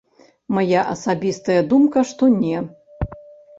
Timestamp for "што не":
2.15-2.57